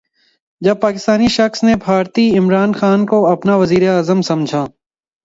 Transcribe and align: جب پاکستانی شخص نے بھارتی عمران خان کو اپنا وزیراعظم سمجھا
جب 0.61 0.79
پاکستانی 0.81 1.27
شخص 1.27 1.63
نے 1.63 1.75
بھارتی 1.75 2.29
عمران 2.37 2.73
خان 2.73 3.05
کو 3.05 3.25
اپنا 3.27 3.55
وزیراعظم 3.55 4.21
سمجھا 4.21 4.65